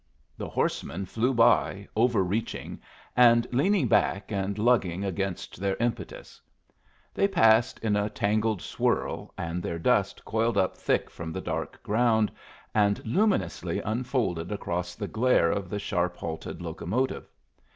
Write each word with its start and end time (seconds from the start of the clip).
The 0.35 0.49
horsemen 0.49 1.05
flew 1.05 1.31
by, 1.31 1.87
overreaching, 1.95 2.81
and 3.15 3.45
leaning 3.51 3.87
back 3.87 4.31
and 4.31 4.57
lugging 4.57 5.05
against 5.05 5.59
their 5.59 5.75
impetus. 5.75 6.41
They 7.13 7.27
passed 7.27 7.77
in 7.83 7.95
a 7.95 8.09
tangled 8.09 8.63
swirl, 8.63 9.31
and 9.37 9.61
their 9.61 9.77
dust 9.77 10.25
coiled 10.25 10.57
up 10.57 10.75
thick 10.75 11.11
from 11.11 11.31
the 11.31 11.39
dark 11.41 11.83
ground 11.83 12.31
and 12.73 12.99
luminously 13.05 13.79
unfolded 13.79 14.51
across 14.51 14.95
the 14.95 15.07
glare 15.07 15.51
of 15.51 15.69
the 15.69 15.77
sharp 15.77 16.15
halted 16.17 16.63
locomotive. 16.63 17.29